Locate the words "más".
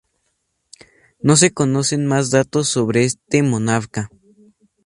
2.07-2.31